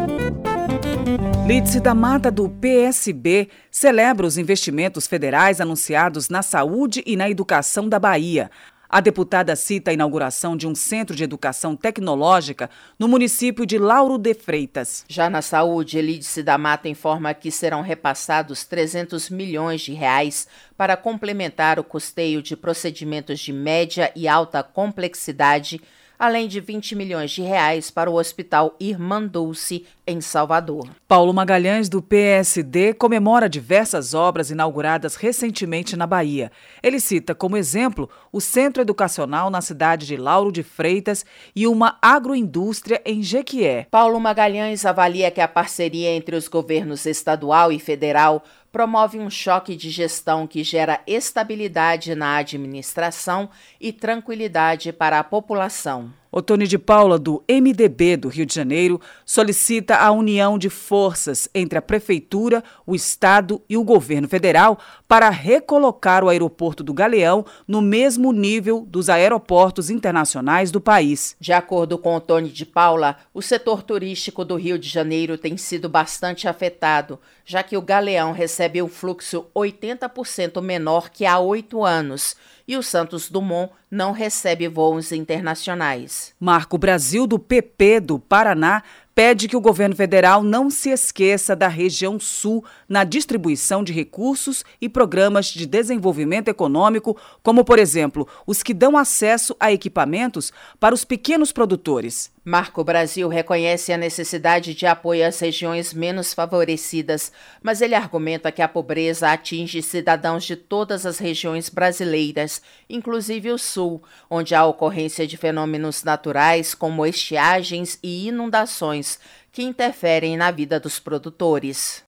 Lídice 1.44 1.80
da 1.80 1.92
Mata 1.92 2.30
do 2.30 2.48
PSB 2.48 3.48
celebra 3.68 4.24
os 4.24 4.38
investimentos 4.38 5.08
federais 5.08 5.60
anunciados 5.60 6.28
na 6.28 6.40
saúde 6.40 7.02
e 7.04 7.16
na 7.16 7.28
educação 7.28 7.88
da 7.88 7.98
Bahia. 7.98 8.48
A 8.88 9.00
deputada 9.00 9.56
cita 9.56 9.90
a 9.90 9.94
inauguração 9.94 10.56
de 10.56 10.68
um 10.68 10.74
centro 10.74 11.16
de 11.16 11.24
educação 11.24 11.74
tecnológica 11.74 12.70
no 12.96 13.08
município 13.08 13.66
de 13.66 13.76
Lauro 13.76 14.18
de 14.18 14.34
Freitas. 14.34 15.04
Já 15.08 15.28
na 15.28 15.42
saúde, 15.42 15.98
Elídice 15.98 16.44
da 16.44 16.56
Mata 16.56 16.88
informa 16.88 17.34
que 17.34 17.50
serão 17.50 17.82
repassados 17.82 18.64
300 18.64 19.30
milhões 19.30 19.80
de 19.80 19.92
reais 19.92 20.46
para 20.76 20.96
complementar 20.96 21.80
o 21.80 21.84
custeio 21.84 22.40
de 22.40 22.56
procedimentos 22.56 23.40
de 23.40 23.52
média 23.52 24.12
e 24.14 24.28
alta 24.28 24.62
complexidade 24.62 25.80
além 26.20 26.46
de 26.46 26.60
20 26.60 26.94
milhões 26.94 27.30
de 27.30 27.40
reais 27.40 27.90
para 27.90 28.10
o 28.10 28.16
Hospital 28.16 28.76
Irmã 28.78 29.26
Dulce, 29.26 29.86
em 30.06 30.20
Salvador. 30.20 30.88
Paulo 31.08 31.32
Magalhães, 31.32 31.88
do 31.88 32.02
PSD, 32.02 32.92
comemora 32.94 33.48
diversas 33.48 34.12
obras 34.12 34.50
inauguradas 34.50 35.14
recentemente 35.14 35.96
na 35.96 36.06
Bahia. 36.06 36.52
Ele 36.82 37.00
cita 37.00 37.34
como 37.34 37.56
exemplo 37.56 38.10
o 38.30 38.40
Centro 38.40 38.82
Educacional 38.82 39.48
na 39.50 39.60
cidade 39.60 40.06
de 40.06 40.16
Lauro 40.16 40.52
de 40.52 40.62
Freitas 40.62 41.24
e 41.54 41.66
uma 41.66 41.96
agroindústria 42.02 43.00
em 43.06 43.22
Jequié. 43.22 43.86
Paulo 43.90 44.20
Magalhães 44.20 44.84
avalia 44.84 45.30
que 45.30 45.40
a 45.40 45.48
parceria 45.48 46.10
entre 46.10 46.36
os 46.36 46.48
governos 46.48 47.06
estadual 47.06 47.72
e 47.72 47.78
federal 47.78 48.42
promove 48.72 49.18
um 49.18 49.30
choque 49.30 49.74
de 49.74 49.90
gestão 49.90 50.46
que 50.46 50.62
gera 50.62 51.00
estabilidade 51.06 52.14
na 52.14 52.36
administração 52.36 53.50
e 53.80 53.92
tranquilidade 53.92 54.92
para 54.92 55.18
a 55.18 55.24
população. 55.24 56.19
Otone 56.32 56.66
de 56.66 56.78
Paula, 56.78 57.18
do 57.18 57.42
MDB 57.48 58.16
do 58.16 58.28
Rio 58.28 58.46
de 58.46 58.54
Janeiro, 58.54 59.00
solicita 59.26 59.96
a 59.96 60.12
união 60.12 60.56
de 60.56 60.70
forças 60.70 61.48
entre 61.52 61.76
a 61.76 61.82
Prefeitura, 61.82 62.62
o 62.86 62.94
Estado 62.94 63.60
e 63.68 63.76
o 63.76 63.82
governo 63.82 64.28
federal 64.28 64.78
para 65.08 65.28
recolocar 65.28 66.22
o 66.22 66.28
aeroporto 66.28 66.84
do 66.84 66.94
Galeão 66.94 67.44
no 67.66 67.82
mesmo 67.82 68.32
nível 68.32 68.86
dos 68.86 69.08
aeroportos 69.08 69.90
internacionais 69.90 70.70
do 70.70 70.80
país. 70.80 71.34
De 71.40 71.52
acordo 71.52 71.98
com 71.98 72.14
Otone 72.14 72.48
de 72.48 72.64
Paula, 72.64 73.16
o 73.34 73.42
setor 73.42 73.82
turístico 73.82 74.44
do 74.44 74.54
Rio 74.54 74.78
de 74.78 74.88
Janeiro 74.88 75.36
tem 75.36 75.56
sido 75.56 75.88
bastante 75.88 76.46
afetado, 76.46 77.18
já 77.44 77.64
que 77.64 77.76
o 77.76 77.82
Galeão 77.82 78.30
recebe 78.30 78.80
um 78.80 78.88
fluxo 78.88 79.46
80% 79.52 80.62
menor 80.62 81.10
que 81.10 81.26
há 81.26 81.40
oito 81.40 81.84
anos 81.84 82.36
e 82.70 82.76
o 82.76 82.84
Santos 82.84 83.28
Dumont 83.28 83.72
não 83.90 84.12
recebe 84.12 84.68
voos 84.68 85.10
internacionais. 85.10 86.32
Marco 86.38 86.78
Brasil, 86.78 87.26
do 87.26 87.36
PP 87.36 87.98
do 87.98 88.16
Paraná, 88.16 88.84
pede 89.12 89.48
que 89.48 89.56
o 89.56 89.60
governo 89.60 89.96
federal 89.96 90.40
não 90.40 90.70
se 90.70 90.90
esqueça 90.90 91.56
da 91.56 91.66
região 91.66 92.20
sul 92.20 92.64
na 92.88 93.02
distribuição 93.02 93.82
de 93.82 93.92
recursos 93.92 94.64
e 94.80 94.88
programas 94.88 95.46
de 95.46 95.66
desenvolvimento 95.66 96.46
econômico, 96.46 97.16
como, 97.42 97.64
por 97.64 97.80
exemplo, 97.80 98.28
os 98.46 98.62
que 98.62 98.72
dão 98.72 98.96
acesso 98.96 99.56
a 99.58 99.72
equipamentos 99.72 100.52
para 100.78 100.94
os 100.94 101.04
pequenos 101.04 101.50
produtores. 101.50 102.30
Marco 102.44 102.82
Brasil 102.82 103.28
reconhece 103.28 103.92
a 103.92 103.98
necessidade 103.98 104.74
de 104.74 104.86
apoio 104.86 105.26
às 105.26 105.38
regiões 105.38 105.92
menos 105.92 106.32
favorecidas, 106.32 107.30
mas 107.62 107.82
ele 107.82 107.94
argumenta 107.94 108.50
que 108.50 108.62
a 108.62 108.68
pobreza 108.68 109.30
atinge 109.30 109.82
cidadãos 109.82 110.44
de 110.44 110.56
todas 110.56 111.04
as 111.04 111.18
regiões 111.18 111.68
brasileiras, 111.68 112.62
inclusive 112.88 113.50
o 113.50 113.58
sul, 113.58 114.02
onde 114.30 114.54
há 114.54 114.64
ocorrência 114.64 115.26
de 115.26 115.36
fenômenos 115.36 116.02
naturais 116.02 116.74
como 116.74 117.04
estiagens 117.04 117.98
e 118.02 118.28
inundações 118.28 119.18
que 119.52 119.62
interferem 119.62 120.36
na 120.36 120.50
vida 120.50 120.80
dos 120.80 120.98
produtores. 120.98 122.02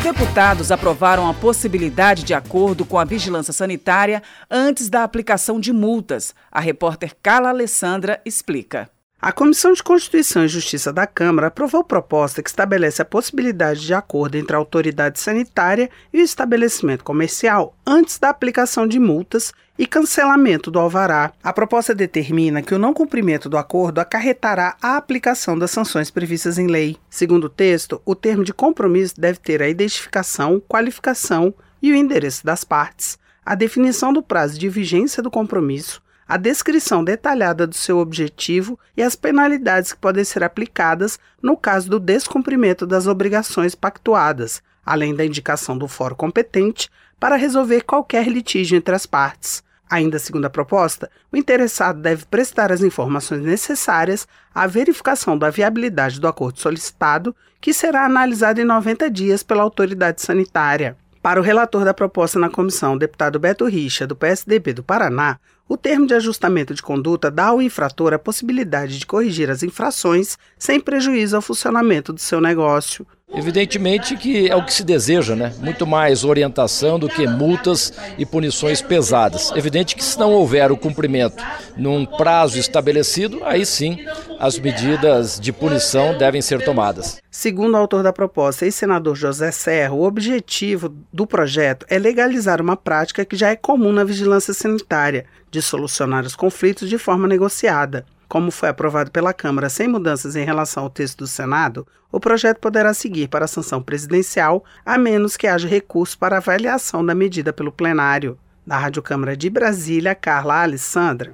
Os 0.00 0.04
deputados 0.04 0.72
aprovaram 0.72 1.28
a 1.28 1.34
possibilidade 1.34 2.24
de 2.24 2.32
acordo 2.32 2.86
com 2.86 2.98
a 2.98 3.04
vigilância 3.04 3.52
sanitária 3.52 4.22
antes 4.50 4.88
da 4.88 5.04
aplicação 5.04 5.60
de 5.60 5.74
multas. 5.74 6.34
A 6.50 6.58
repórter 6.58 7.14
Carla 7.22 7.50
Alessandra 7.50 8.18
explica. 8.24 8.88
A 9.20 9.30
Comissão 9.30 9.74
de 9.74 9.82
Constituição 9.82 10.46
e 10.46 10.48
Justiça 10.48 10.90
da 10.90 11.06
Câmara 11.06 11.48
aprovou 11.48 11.84
proposta 11.84 12.42
que 12.42 12.48
estabelece 12.48 13.02
a 13.02 13.04
possibilidade 13.04 13.82
de 13.82 13.92
acordo 13.92 14.36
entre 14.36 14.56
a 14.56 14.58
autoridade 14.58 15.20
sanitária 15.20 15.90
e 16.10 16.22
o 16.22 16.24
estabelecimento 16.24 17.04
comercial 17.04 17.76
antes 17.86 18.18
da 18.18 18.30
aplicação 18.30 18.88
de 18.88 18.98
multas 18.98 19.52
e 19.80 19.86
cancelamento 19.86 20.70
do 20.70 20.78
alvará. 20.78 21.32
A 21.42 21.54
proposta 21.54 21.94
determina 21.94 22.60
que 22.60 22.74
o 22.74 22.78
não 22.78 22.92
cumprimento 22.92 23.48
do 23.48 23.56
acordo 23.56 23.98
acarretará 23.98 24.76
a 24.82 24.98
aplicação 24.98 25.58
das 25.58 25.70
sanções 25.70 26.10
previstas 26.10 26.58
em 26.58 26.66
lei. 26.66 26.98
Segundo 27.08 27.44
o 27.44 27.48
texto, 27.48 27.98
o 28.04 28.14
termo 28.14 28.44
de 28.44 28.52
compromisso 28.52 29.18
deve 29.18 29.38
ter 29.38 29.62
a 29.62 29.68
identificação, 29.70 30.60
qualificação 30.68 31.54
e 31.80 31.90
o 31.90 31.96
endereço 31.96 32.44
das 32.44 32.62
partes, 32.62 33.18
a 33.42 33.54
definição 33.54 34.12
do 34.12 34.22
prazo 34.22 34.58
de 34.58 34.68
vigência 34.68 35.22
do 35.22 35.30
compromisso, 35.30 36.02
a 36.28 36.36
descrição 36.36 37.02
detalhada 37.02 37.66
do 37.66 37.74
seu 37.74 38.00
objetivo 38.00 38.78
e 38.94 39.02
as 39.02 39.16
penalidades 39.16 39.94
que 39.94 39.98
podem 39.98 40.24
ser 40.24 40.44
aplicadas 40.44 41.18
no 41.42 41.56
caso 41.56 41.88
do 41.88 41.98
descumprimento 41.98 42.86
das 42.86 43.06
obrigações 43.06 43.74
pactuadas, 43.74 44.62
além 44.84 45.14
da 45.14 45.24
indicação 45.24 45.78
do 45.78 45.88
fórum 45.88 46.16
competente 46.16 46.90
para 47.18 47.36
resolver 47.36 47.80
qualquer 47.80 48.28
litígio 48.28 48.76
entre 48.76 48.94
as 48.94 49.06
partes. 49.06 49.69
Ainda 49.90 50.20
segundo 50.20 50.44
a 50.44 50.50
proposta, 50.50 51.10
o 51.32 51.36
interessado 51.36 52.00
deve 52.00 52.24
prestar 52.24 52.70
as 52.70 52.80
informações 52.80 53.42
necessárias 53.42 54.28
à 54.54 54.64
verificação 54.64 55.36
da 55.36 55.50
viabilidade 55.50 56.20
do 56.20 56.28
acordo 56.28 56.60
solicitado, 56.60 57.34
que 57.60 57.74
será 57.74 58.04
analisado 58.04 58.60
em 58.60 58.64
90 58.64 59.10
dias 59.10 59.42
pela 59.42 59.64
autoridade 59.64 60.22
sanitária. 60.22 60.96
Para 61.20 61.40
o 61.40 61.42
relator 61.42 61.84
da 61.84 61.92
proposta 61.92 62.38
na 62.38 62.48
comissão, 62.48 62.94
o 62.94 62.98
deputado 62.98 63.40
Beto 63.40 63.66
Richa, 63.66 64.06
do 64.06 64.14
PSDB 64.14 64.72
do 64.72 64.84
Paraná, 64.84 65.38
o 65.70 65.76
termo 65.76 66.04
de 66.04 66.14
ajustamento 66.14 66.74
de 66.74 66.82
conduta 66.82 67.30
dá 67.30 67.46
ao 67.46 67.62
infrator 67.62 68.12
a 68.12 68.18
possibilidade 68.18 68.98
de 68.98 69.06
corrigir 69.06 69.48
as 69.48 69.62
infrações 69.62 70.36
sem 70.58 70.80
prejuízo 70.80 71.36
ao 71.36 71.42
funcionamento 71.42 72.12
do 72.12 72.18
seu 72.18 72.40
negócio. 72.40 73.06
Evidentemente 73.32 74.16
que 74.16 74.50
é 74.50 74.56
o 74.56 74.64
que 74.64 74.74
se 74.74 74.82
deseja, 74.82 75.36
né? 75.36 75.54
Muito 75.60 75.86
mais 75.86 76.24
orientação 76.24 76.98
do 76.98 77.08
que 77.08 77.24
multas 77.28 77.92
e 78.18 78.26
punições 78.26 78.82
pesadas. 78.82 79.52
Evidente 79.52 79.94
que 79.94 80.02
se 80.02 80.18
não 80.18 80.32
houver 80.32 80.72
o 80.72 80.76
cumprimento 80.76 81.40
num 81.76 82.04
prazo 82.04 82.58
estabelecido, 82.58 83.40
aí 83.44 83.64
sim 83.64 84.04
as 84.40 84.58
medidas 84.58 85.38
de 85.38 85.52
punição 85.52 86.18
devem 86.18 86.42
ser 86.42 86.64
tomadas. 86.64 87.22
Segundo 87.30 87.74
o 87.74 87.76
autor 87.76 88.02
da 88.02 88.12
proposta, 88.12 88.66
e 88.66 88.72
senador 88.72 89.14
José 89.14 89.52
Serra, 89.52 89.94
o 89.94 90.02
objetivo 90.02 90.92
do 91.12 91.24
projeto 91.24 91.86
é 91.88 91.98
legalizar 91.98 92.60
uma 92.60 92.76
prática 92.76 93.24
que 93.24 93.36
já 93.36 93.50
é 93.50 93.56
comum 93.56 93.92
na 93.92 94.02
vigilância 94.02 94.52
sanitária, 94.52 95.24
de 95.50 95.60
solucionar 95.60 96.24
os 96.24 96.36
conflitos 96.36 96.88
de 96.88 96.98
forma 96.98 97.26
negociada. 97.26 98.06
Como 98.28 98.50
foi 98.50 98.68
aprovado 98.68 99.10
pela 99.10 99.34
Câmara 99.34 99.68
sem 99.68 99.88
mudanças 99.88 100.36
em 100.36 100.44
relação 100.44 100.84
ao 100.84 100.90
texto 100.90 101.18
do 101.18 101.26
Senado, 101.26 101.86
o 102.12 102.20
projeto 102.20 102.58
poderá 102.58 102.94
seguir 102.94 103.28
para 103.28 103.44
a 103.44 103.48
sanção 103.48 103.82
presidencial, 103.82 104.64
a 104.86 104.96
menos 104.96 105.36
que 105.36 105.46
haja 105.46 105.66
recurso 105.66 106.18
para 106.18 106.36
avaliação 106.36 107.04
da 107.04 107.14
medida 107.14 107.52
pelo 107.52 107.72
plenário. 107.72 108.38
Da 108.66 108.78
Rádio 108.78 109.02
Câmara 109.02 109.36
de 109.36 109.50
Brasília, 109.50 110.14
Carla 110.14 110.62
Alessandra. 110.62 111.32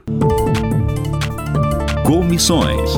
Comissões. 2.07 2.93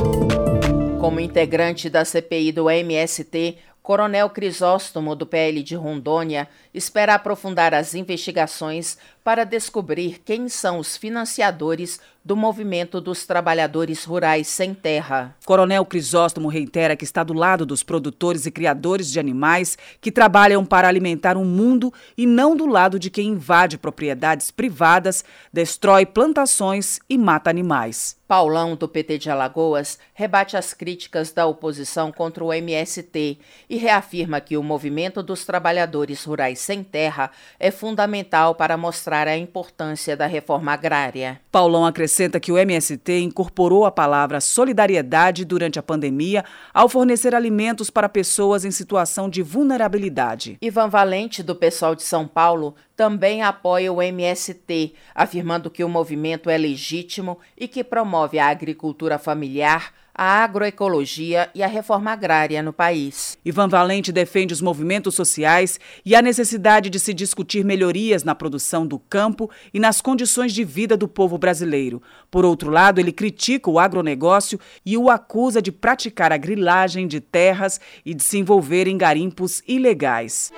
Como 1.01 1.19
integrante 1.19 1.89
da 1.89 2.05
CPI 2.05 2.53
do 2.53 2.69
MST, 2.69 3.57
Coronel 3.89 4.29
Crisóstomo, 4.29 5.17
do 5.17 5.25
PL 5.25 5.63
de 5.63 5.75
Rondônia, 5.75 6.47
espera 6.75 7.15
aprofundar 7.15 7.73
as 7.73 7.95
investigações 7.95 8.99
para 9.25 9.45
descobrir 9.45 10.21
quem 10.27 10.47
são 10.47 10.79
os 10.79 10.95
financiadores 10.95 11.99
do 12.29 12.37
movimento 12.37 13.01
dos 13.01 13.25
trabalhadores 13.25 14.05
rurais 14.05 14.49
sem 14.49 14.75
terra. 14.75 15.35
Coronel 15.47 15.83
Crisóstomo 15.87 16.47
reitera 16.47 16.95
que 16.95 17.03
está 17.03 17.25
do 17.25 17.33
lado 17.33 17.65
dos 17.65 17.83
produtores 17.83 18.45
e 18.45 18.51
criadores 18.51 19.11
de 19.11 19.19
animais 19.19 19.79
que 19.99 20.13
trabalham 20.13 20.63
para 20.63 20.87
alimentar 20.87 21.39
o 21.39 21.41
um 21.41 21.47
mundo 21.47 21.91
e 22.19 22.27
não 22.27 22.55
do 22.55 22.67
lado 22.67 22.99
de 22.99 23.09
quem 23.09 23.29
invade 23.29 23.79
propriedades 23.79 24.51
privadas, 24.51 25.25
destrói 25.51 26.05
plantações 26.05 26.99
e 27.09 27.17
mata 27.17 27.49
animais. 27.49 28.19
Paulão, 28.29 28.77
do 28.77 28.87
PT 28.87 29.17
de 29.17 29.31
Alagoas, 29.31 29.99
rebate 30.13 30.55
as 30.55 30.75
críticas 30.75 31.33
da 31.33 31.47
oposição 31.47 32.13
contra 32.13 32.45
o 32.45 32.53
MST 32.53 33.39
e 33.71 33.77
reafirma 33.79 34.39
que 34.39 34.55
o 34.55 34.63
movimento 34.63 35.23
dos 35.23 35.47
trabalhadores 35.47 36.25
rurais 36.25 36.59
sem 36.59 36.85
terra 36.85 37.31
é 37.59 37.71
fundamental 37.71 38.55
para 38.55 38.77
mostrar 38.77 39.27
a 39.27 39.39
importância 39.39 40.15
da 40.15 40.27
reforma 40.27 40.75
agrária. 40.75 41.41
Paulão 41.51 41.87
acrescenta 41.87 42.18
que 42.41 42.51
o 42.51 42.59
MST 42.59 43.21
incorporou 43.21 43.85
a 43.85 43.91
palavra 43.91 44.41
solidariedade 44.41 45.45
durante 45.45 45.79
a 45.79 45.83
pandemia 45.83 46.45
ao 46.75 46.89
fornecer 46.89 47.35
alimentos 47.35 47.91
para 47.91 48.09
pessoas 48.09 48.65
em 48.65 48.71
situação 48.71 49.31
de 49.31 49.43
vulnerabilidade. 49.43 50.59
Ivan 50.61 50.89
Valente, 50.89 51.43
do 51.43 51.55
pessoal 51.55 51.95
de 51.95 52.03
São 52.03 52.27
Paulo, 52.27 52.75
também 52.97 53.43
apoia 53.43 53.93
o 53.93 54.03
MST, 54.03 54.95
afirmando 55.15 55.71
que 55.71 55.85
o 55.85 55.89
movimento 55.89 56.51
é 56.51 56.59
legítimo 56.59 57.39
e 57.57 57.69
que 57.69 57.85
promove 57.85 58.39
a 58.39 58.49
agricultura 58.49 59.19
familiar 59.19 59.93
a 60.19 60.43
agroecologia 60.43 61.49
e 61.55 61.63
a 61.63 61.69
reforma 61.69 62.11
agrária 62.11 62.61
no 62.61 62.73
país. 62.73 63.39
Ivan 63.45 63.69
Valente 63.69 64.11
defende 64.11 64.53
os 64.53 64.61
movimentos 64.61 65.15
sociais 65.15 65.79
e 66.05 66.17
a 66.17 66.21
necessidade 66.21 66.91
de 66.91 66.99
se 66.99 67.15
discutir 67.15 67.65
melhorias 67.65 68.25
na 68.25 68.35
produção 68.35 68.85
do 68.85 68.99
campo 68.99 69.49
e 69.73 69.79
nas 69.79 70.01
condições 70.01 70.53
de 70.53 70.65
vida 70.65 70.97
do 70.97 71.07
povo 71.07 71.39
brasileiro. 71.39 72.03
Por 72.33 72.45
outro 72.45 72.69
lado, 72.69 72.99
ele 72.99 73.13
critica 73.13 73.71
o 73.71 73.79
agronegócio 73.79 74.59
e 74.85 74.97
o 74.97 75.09
acusa 75.09 75.63
de 75.63 75.71
praticar 75.71 76.33
a 76.33 76.37
grilagem 76.37 77.07
de 77.07 77.21
terras 77.21 77.81
e 78.05 78.13
de 78.13 78.25
se 78.25 78.39
envolver 78.39 78.89
em 78.89 78.99
garimpos 78.99 79.63
ilegais. 79.69 80.53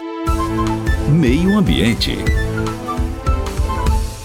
Meio 1.12 1.58
Ambiente. 1.58 2.16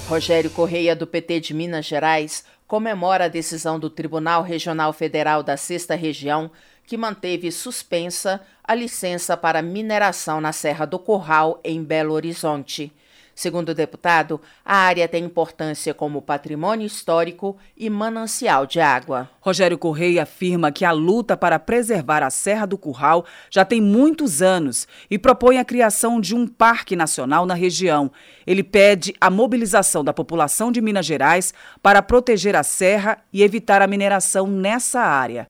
Rogério 0.08 0.50
Correia, 0.51 0.96
do 0.96 1.06
PT 1.06 1.39
de 1.42 1.54
Minas 1.54 1.86
Gerais, 1.86 2.46
comemora 2.75 3.24
a 3.24 3.29
decisão 3.29 3.79
do 3.79 3.89
Tribunal 3.89 4.41
Regional 4.41 4.91
Federal 4.91 5.41
da 5.41 5.55
Sexta 5.55 5.96
Região, 5.96 6.51
que 6.86 6.98
manteve 6.98 7.50
suspensa 7.50 8.41
a 8.62 8.75
licença 8.75 9.38
para 9.38 9.62
mineração 9.62 10.41
na 10.41 10.51
Serra 10.51 10.86
do 10.86 11.00
Curral, 11.00 11.58
em 11.63 11.82
Belo 11.82 12.13
Horizonte. 12.13 12.91
Segundo 13.36 13.70
o 13.70 13.75
deputado, 13.75 14.39
a 14.63 14.77
área 14.77 15.10
tem 15.10 15.25
importância 15.25 15.94
como 15.94 16.22
patrimônio 16.22 16.88
histórico 16.88 17.58
e 17.75 17.89
manancial 17.89 18.65
de 18.65 18.80
água. 18.80 19.30
Rogério 19.42 19.77
Correia 19.77 20.24
afirma 20.24 20.72
que 20.72 20.86
a 20.86 20.94
luta 20.94 21.36
para 21.36 21.60
preservar 21.60 22.24
a 22.24 22.30
Serra 22.30 22.65
do 22.65 22.77
Curral 22.77 23.25
já 23.51 23.65
tem 23.65 23.82
muitos 23.82 24.42
anos 24.42 24.88
e 25.12 25.20
propõe 25.20 25.58
a 25.58 25.65
criação 25.65 26.22
de 26.22 26.34
um 26.34 26.48
parque 26.48 26.96
nacional 26.96 27.46
na 27.46 27.54
região. 27.54 28.10
Ele 28.48 28.63
pede 28.63 29.13
a 29.20 29.30
mobilização 29.30 30.01
da 30.01 30.13
população 30.13 30.72
de 30.72 30.80
Minas 30.80 31.06
Gerais 31.06 31.54
para 31.84 32.01
proteger 32.01 32.56
a 32.56 32.63
serra 32.63 33.18
e 33.34 33.44
evitar 33.44 33.82
a 33.82 33.88
mineração 33.88 34.48
nessa 34.48 35.01
área. 35.01 35.48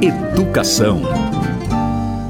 Educação. 0.00 1.02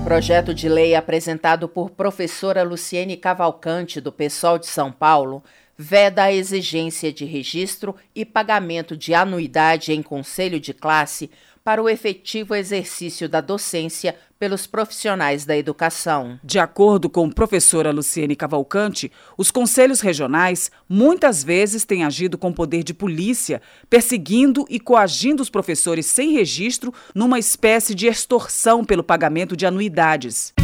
Projeto 0.08 0.54
de 0.54 0.70
lei 0.70 0.94
apresentado 0.94 1.68
por 1.68 1.90
professora 1.90 2.62
Luciene 2.62 3.14
Cavalcante, 3.14 4.00
do 4.00 4.10
PSOL 4.10 4.58
de 4.58 4.66
São 4.66 4.90
Paulo, 4.90 5.44
veda 5.76 6.22
a 6.22 6.32
exigência 6.32 7.12
de 7.12 7.26
registro 7.26 7.94
e 8.14 8.24
pagamento 8.24 8.96
de 8.96 9.12
anuidade 9.12 9.92
em 9.92 10.02
conselho 10.02 10.58
de 10.58 10.72
classe 10.72 11.30
para 11.68 11.82
o 11.82 11.88
efetivo 11.90 12.54
exercício 12.54 13.28
da 13.28 13.42
docência 13.42 14.16
pelos 14.38 14.66
profissionais 14.66 15.44
da 15.44 15.54
educação. 15.54 16.40
De 16.42 16.58
acordo 16.58 17.10
com 17.10 17.28
professora 17.28 17.90
Luciene 17.90 18.34
Cavalcante, 18.34 19.12
os 19.36 19.50
conselhos 19.50 20.00
regionais 20.00 20.70
muitas 20.88 21.44
vezes 21.44 21.84
têm 21.84 22.04
agido 22.04 22.38
com 22.38 22.54
poder 22.54 22.82
de 22.82 22.94
polícia, 22.94 23.60
perseguindo 23.90 24.64
e 24.70 24.80
coagindo 24.80 25.42
os 25.42 25.50
professores 25.50 26.06
sem 26.06 26.32
registro 26.32 26.90
numa 27.14 27.38
espécie 27.38 27.94
de 27.94 28.06
extorsão 28.06 28.82
pelo 28.82 29.04
pagamento 29.04 29.54
de 29.54 29.66
anuidades. 29.66 30.54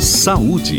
Saúde. 0.00 0.78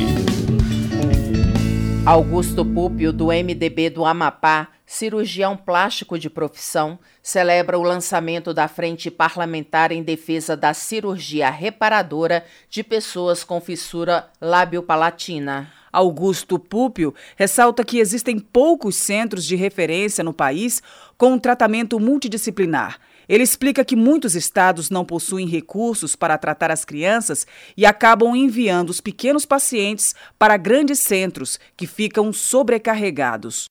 Augusto 2.08 2.66
Púpio, 2.66 3.14
do 3.14 3.28
MDB 3.28 3.92
do 3.92 4.04
Amapá, 4.04 4.70
cirurgião 4.94 5.58
plástico 5.58 6.20
de 6.20 6.30
profissão, 6.30 7.00
celebra 7.22 7.80
o 7.80 7.82
lançamento 7.82 8.54
da 8.54 8.68
Frente 8.68 9.10
Parlamentar 9.10 9.92
em 9.92 10.04
Defesa 10.04 10.56
da 10.56 10.72
Cirurgia 10.72 11.50
Reparadora 11.50 12.46
de 12.70 12.84
Pessoas 12.84 13.44
com 13.44 13.60
Fissura 13.60 14.30
Lábio-Palatina. 14.40 15.72
Augusto 15.92 16.60
Púpio 16.60 17.14
ressalta 17.36 17.84
que 17.84 17.98
existem 17.98 18.38
poucos 18.38 18.96
centros 18.96 19.46
de 19.46 19.56
referência 19.56 20.24
no 20.24 20.34
país 20.34 20.82
com 21.18 21.34
um 21.34 21.40
tratamento 21.40 22.00
multidisciplinar. 22.00 23.00
Ele 23.28 23.44
explica 23.44 23.84
que 23.84 23.96
muitos 23.96 24.36
estados 24.36 24.92
não 24.92 25.04
possuem 25.06 25.48
recursos 25.48 26.16
para 26.16 26.38
tratar 26.38 26.70
as 26.70 26.86
crianças 26.86 27.48
e 27.76 27.86
acabam 27.86 28.36
enviando 28.36 28.92
os 28.92 29.02
pequenos 29.02 29.46
pacientes 29.46 30.14
para 30.38 30.58
grandes 30.58 31.00
centros 31.00 31.60
que 31.76 31.88
ficam 31.88 32.32
sobrecarregados. 32.32 33.70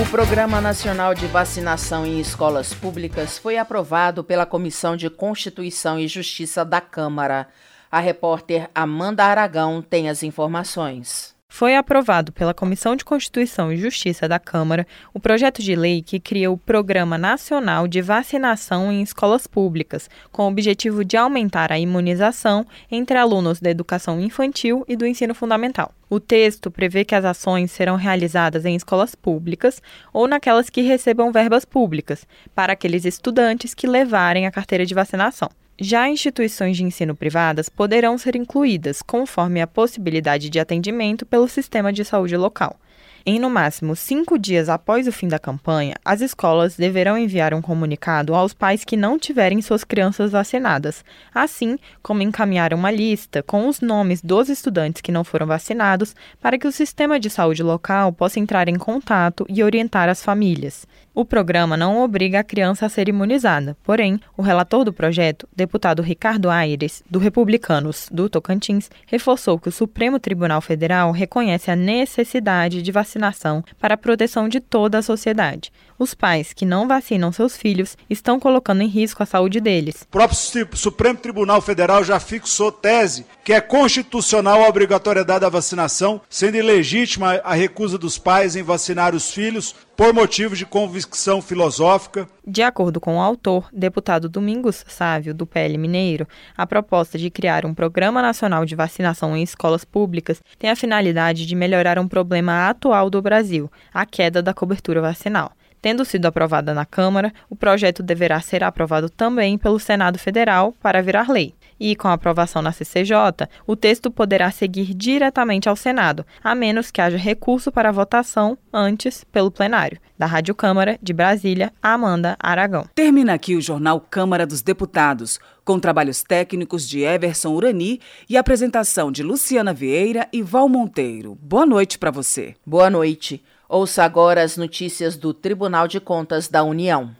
O 0.00 0.06
Programa 0.10 0.62
Nacional 0.62 1.14
de 1.14 1.26
Vacinação 1.26 2.06
em 2.06 2.18
Escolas 2.18 2.72
Públicas 2.72 3.36
foi 3.36 3.58
aprovado 3.58 4.24
pela 4.24 4.46
Comissão 4.46 4.96
de 4.96 5.10
Constituição 5.10 5.98
e 5.98 6.08
Justiça 6.08 6.64
da 6.64 6.80
Câmara. 6.80 7.46
A 7.92 8.00
repórter 8.00 8.70
Amanda 8.74 9.24
Aragão 9.24 9.82
tem 9.82 10.08
as 10.08 10.22
informações. 10.22 11.36
Foi 11.50 11.76
aprovado 11.76 12.32
pela 12.32 12.54
Comissão 12.54 12.96
de 12.96 13.04
Constituição 13.04 13.70
e 13.70 13.76
Justiça 13.76 14.26
da 14.26 14.38
Câmara 14.38 14.86
o 15.12 15.20
projeto 15.20 15.62
de 15.62 15.76
lei 15.76 16.00
que 16.00 16.18
cria 16.18 16.50
o 16.50 16.56
Programa 16.56 17.18
Nacional 17.18 17.86
de 17.86 18.00
Vacinação 18.00 18.90
em 18.90 19.02
Escolas 19.02 19.46
Públicas, 19.46 20.08
com 20.32 20.44
o 20.44 20.48
objetivo 20.48 21.04
de 21.04 21.18
aumentar 21.18 21.70
a 21.70 21.78
imunização 21.78 22.66
entre 22.90 23.18
alunos 23.18 23.60
da 23.60 23.68
educação 23.68 24.18
infantil 24.18 24.82
e 24.88 24.96
do 24.96 25.06
ensino 25.06 25.34
fundamental. 25.34 25.92
O 26.10 26.18
texto 26.18 26.72
prevê 26.72 27.04
que 27.04 27.14
as 27.14 27.24
ações 27.24 27.70
serão 27.70 27.94
realizadas 27.94 28.64
em 28.64 28.74
escolas 28.74 29.14
públicas 29.14 29.80
ou 30.12 30.26
naquelas 30.26 30.68
que 30.68 30.80
recebam 30.80 31.30
verbas 31.30 31.64
públicas, 31.64 32.26
para 32.52 32.72
aqueles 32.72 33.04
estudantes 33.04 33.74
que 33.74 33.86
levarem 33.86 34.44
a 34.44 34.50
carteira 34.50 34.84
de 34.84 34.92
vacinação. 34.92 35.48
Já 35.80 36.08
instituições 36.08 36.76
de 36.76 36.82
ensino 36.82 37.14
privadas 37.14 37.68
poderão 37.68 38.18
ser 38.18 38.34
incluídas, 38.34 39.00
conforme 39.02 39.62
a 39.62 39.68
possibilidade 39.68 40.50
de 40.50 40.58
atendimento 40.58 41.24
pelo 41.24 41.46
sistema 41.46 41.92
de 41.92 42.04
saúde 42.04 42.36
local. 42.36 42.76
Em 43.24 43.38
no 43.38 43.50
máximo 43.50 43.94
cinco 43.94 44.38
dias 44.38 44.70
após 44.70 45.06
o 45.06 45.12
fim 45.12 45.28
da 45.28 45.38
campanha, 45.38 45.94
as 46.02 46.22
escolas 46.22 46.76
deverão 46.76 47.18
enviar 47.18 47.52
um 47.52 47.60
comunicado 47.60 48.34
aos 48.34 48.54
pais 48.54 48.82
que 48.82 48.96
não 48.96 49.18
tiverem 49.18 49.60
suas 49.60 49.84
crianças 49.84 50.32
vacinadas, 50.32 51.04
assim 51.34 51.78
como 52.02 52.22
encaminhar 52.22 52.72
uma 52.72 52.90
lista 52.90 53.42
com 53.42 53.68
os 53.68 53.80
nomes 53.80 54.22
dos 54.22 54.48
estudantes 54.48 55.02
que 55.02 55.12
não 55.12 55.22
foram 55.22 55.46
vacinados 55.46 56.16
para 56.40 56.58
que 56.58 56.66
o 56.66 56.72
sistema 56.72 57.20
de 57.20 57.28
saúde 57.28 57.62
local 57.62 58.10
possa 58.10 58.40
entrar 58.40 58.68
em 58.68 58.76
contato 58.76 59.44
e 59.48 59.62
orientar 59.62 60.08
as 60.08 60.24
famílias. 60.24 60.86
O 61.12 61.24
programa 61.24 61.76
não 61.76 62.00
obriga 62.00 62.38
a 62.38 62.44
criança 62.44 62.86
a 62.86 62.88
ser 62.88 63.08
imunizada, 63.08 63.76
porém, 63.82 64.20
o 64.36 64.42
relator 64.42 64.84
do 64.84 64.92
projeto, 64.92 65.48
deputado 65.54 66.02
Ricardo 66.02 66.48
Aires, 66.48 67.02
do 67.10 67.18
Republicanos 67.18 68.08
do 68.12 68.28
Tocantins, 68.28 68.88
reforçou 69.06 69.58
que 69.58 69.68
o 69.68 69.72
Supremo 69.72 70.20
Tribunal 70.20 70.60
Federal 70.60 71.10
reconhece 71.10 71.68
a 71.68 71.74
necessidade 71.74 72.80
de 72.80 72.92
vacinação 72.92 73.64
para 73.80 73.94
a 73.94 73.98
proteção 73.98 74.48
de 74.48 74.60
toda 74.60 74.98
a 74.98 75.02
sociedade. 75.02 75.72
Os 75.98 76.14
pais 76.14 76.52
que 76.52 76.64
não 76.64 76.86
vacinam 76.86 77.32
seus 77.32 77.56
filhos 77.56 77.96
estão 78.08 78.38
colocando 78.38 78.82
em 78.82 78.86
risco 78.86 79.22
a 79.22 79.26
saúde 79.26 79.60
deles. 79.60 80.02
O 80.02 80.06
próprio 80.06 80.38
Supremo 80.74 81.18
Tribunal 81.18 81.60
Federal 81.60 82.04
já 82.04 82.20
fixou 82.20 82.70
tese 82.70 83.26
que 83.44 83.52
é 83.52 83.60
constitucional 83.60 84.62
a 84.62 84.68
obrigatoriedade 84.68 85.40
da 85.40 85.48
vacinação, 85.48 86.20
sendo 86.30 86.56
ilegítima 86.56 87.40
a 87.42 87.52
recusa 87.52 87.98
dos 87.98 88.16
pais 88.16 88.54
em 88.54 88.62
vacinar 88.62 89.14
os 89.14 89.32
filhos 89.32 89.74
por 90.00 90.14
motivos 90.14 90.56
de 90.56 90.64
convicção 90.64 91.42
filosófica. 91.42 92.26
De 92.46 92.62
acordo 92.62 92.98
com 92.98 93.18
o 93.18 93.20
autor, 93.20 93.68
deputado 93.70 94.30
Domingos 94.30 94.82
Sávio, 94.88 95.34
do 95.34 95.46
PL 95.46 95.76
Mineiro, 95.76 96.26
a 96.56 96.66
proposta 96.66 97.18
de 97.18 97.28
criar 97.28 97.66
um 97.66 97.74
Programa 97.74 98.22
Nacional 98.22 98.64
de 98.64 98.74
Vacinação 98.74 99.36
em 99.36 99.42
Escolas 99.42 99.84
Públicas 99.84 100.40
tem 100.58 100.70
a 100.70 100.74
finalidade 100.74 101.44
de 101.44 101.54
melhorar 101.54 101.98
um 101.98 102.08
problema 102.08 102.70
atual 102.70 103.10
do 103.10 103.20
Brasil, 103.20 103.70
a 103.92 104.06
queda 104.06 104.40
da 104.40 104.54
cobertura 104.54 105.02
vacinal. 105.02 105.52
Tendo 105.80 106.04
sido 106.04 106.26
aprovada 106.26 106.74
na 106.74 106.84
Câmara, 106.84 107.32
o 107.48 107.56
projeto 107.56 108.02
deverá 108.02 108.40
ser 108.40 108.62
aprovado 108.62 109.08
também 109.08 109.56
pelo 109.56 109.78
Senado 109.78 110.18
Federal 110.18 110.72
para 110.80 111.02
virar 111.02 111.28
lei 111.28 111.54
e, 111.80 111.96
com 111.96 112.06
a 112.06 112.12
aprovação 112.12 112.60
na 112.60 112.70
CCJ, 112.70 113.48
o 113.66 113.74
texto 113.74 114.10
poderá 114.10 114.50
seguir 114.50 114.92
diretamente 114.92 115.68
ao 115.68 115.74
Senado, 115.74 116.26
a 116.44 116.54
menos 116.54 116.90
que 116.90 117.00
haja 117.00 117.16
recurso 117.16 117.72
para 117.72 117.90
votação 117.90 118.58
antes 118.70 119.24
pelo 119.24 119.50
plenário. 119.50 119.98
Da 120.18 120.26
Rádio 120.26 120.54
Câmara 120.54 120.98
de 121.02 121.14
Brasília, 121.14 121.72
Amanda 121.82 122.36
Aragão. 122.38 122.84
Termina 122.94 123.32
aqui 123.32 123.56
o 123.56 123.60
jornal 123.62 123.98
Câmara 123.98 124.46
dos 124.46 124.60
Deputados, 124.60 125.40
com 125.64 125.80
trabalhos 125.80 126.22
técnicos 126.22 126.86
de 126.86 127.00
Everson 127.00 127.54
Urani 127.54 128.00
e 128.28 128.36
apresentação 128.36 129.10
de 129.10 129.22
Luciana 129.22 129.72
Vieira 129.72 130.28
e 130.30 130.42
Val 130.42 130.68
Monteiro. 130.68 131.38
Boa 131.40 131.64
noite 131.64 131.98
para 131.98 132.10
você. 132.10 132.54
Boa 132.66 132.90
noite. 132.90 133.42
Ouça 133.72 134.02
agora 134.02 134.42
as 134.42 134.56
notícias 134.56 135.16
do 135.16 135.32
Tribunal 135.32 135.86
de 135.86 136.00
Contas 136.00 136.48
da 136.48 136.64
União. 136.64 137.14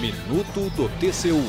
Minuto 0.00 0.68
do 0.74 0.88
TCU. 0.98 1.40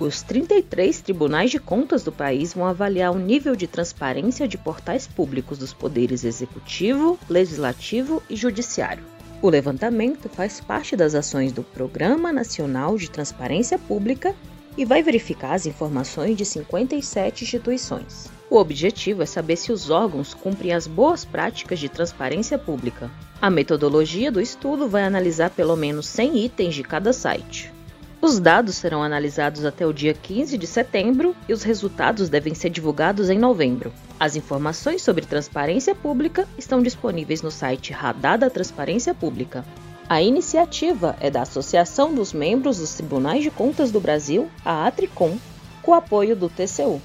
Os 0.00 0.22
33 0.22 1.00
tribunais 1.02 1.52
de 1.52 1.60
contas 1.60 2.02
do 2.02 2.10
país 2.10 2.52
vão 2.52 2.66
avaliar 2.66 3.12
o 3.12 3.18
nível 3.20 3.54
de 3.54 3.68
transparência 3.68 4.48
de 4.48 4.58
portais 4.58 5.06
públicos 5.06 5.56
dos 5.56 5.72
poderes 5.72 6.24
executivo, 6.24 7.16
legislativo 7.30 8.20
e 8.28 8.34
judiciário. 8.34 9.04
O 9.40 9.48
levantamento 9.48 10.28
faz 10.28 10.60
parte 10.60 10.96
das 10.96 11.14
ações 11.14 11.52
do 11.52 11.62
Programa 11.62 12.32
Nacional 12.32 12.98
de 12.98 13.08
Transparência 13.08 13.78
Pública 13.78 14.34
e 14.76 14.84
vai 14.84 15.00
verificar 15.00 15.52
as 15.52 15.64
informações 15.64 16.36
de 16.36 16.44
57 16.44 17.44
instituições. 17.44 18.41
O 18.52 18.58
objetivo 18.58 19.22
é 19.22 19.24
saber 19.24 19.56
se 19.56 19.72
os 19.72 19.88
órgãos 19.88 20.34
cumprem 20.34 20.74
as 20.74 20.86
boas 20.86 21.24
práticas 21.24 21.78
de 21.78 21.88
transparência 21.88 22.58
pública. 22.58 23.10
A 23.40 23.48
metodologia 23.48 24.30
do 24.30 24.42
estudo 24.42 24.86
vai 24.86 25.04
analisar 25.04 25.48
pelo 25.48 25.74
menos 25.74 26.06
100 26.08 26.44
itens 26.44 26.74
de 26.74 26.82
cada 26.82 27.14
site. 27.14 27.72
Os 28.20 28.38
dados 28.38 28.74
serão 28.74 29.02
analisados 29.02 29.64
até 29.64 29.86
o 29.86 29.92
dia 29.94 30.12
15 30.12 30.58
de 30.58 30.66
setembro 30.66 31.34
e 31.48 31.54
os 31.54 31.62
resultados 31.62 32.28
devem 32.28 32.54
ser 32.54 32.68
divulgados 32.68 33.30
em 33.30 33.38
novembro. 33.38 33.90
As 34.20 34.36
informações 34.36 35.00
sobre 35.00 35.24
transparência 35.24 35.94
pública 35.94 36.46
estão 36.58 36.82
disponíveis 36.82 37.40
no 37.40 37.50
site 37.50 37.90
Radar 37.90 38.38
da 38.38 38.50
Transparência 38.50 39.14
Pública. 39.14 39.64
A 40.06 40.20
iniciativa 40.20 41.16
é 41.20 41.30
da 41.30 41.40
Associação 41.40 42.14
dos 42.14 42.34
Membros 42.34 42.76
dos 42.76 42.92
Tribunais 42.92 43.42
de 43.42 43.50
Contas 43.50 43.90
do 43.90 43.98
Brasil, 43.98 44.50
a 44.62 44.86
Atricom, 44.86 45.38
com 45.80 45.94
apoio 45.94 46.36
do 46.36 46.50
TCU. 46.50 47.00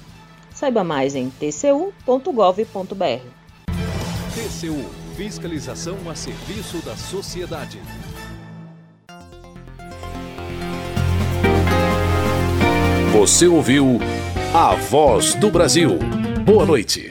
Saiba 0.58 0.82
mais 0.82 1.14
em 1.14 1.30
tcu.gov.br. 1.30 1.84
TCU 4.34 4.90
Fiscalização 5.16 5.96
a 6.10 6.16
serviço 6.16 6.84
da 6.84 6.96
sociedade. 6.96 7.80
Você 13.12 13.46
ouviu 13.46 14.00
A 14.52 14.74
Voz 14.74 15.36
do 15.36 15.48
Brasil. 15.48 15.96
Boa 16.44 16.66
noite. 16.66 17.08